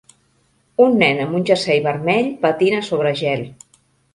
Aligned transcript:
Un 0.85 0.95
nen 1.03 1.21
amb 1.27 1.35
un 1.41 1.45
jersei 1.51 1.83
vermell 1.89 2.33
patina 2.47 2.81
sobre 2.89 3.13
gel 3.21 3.45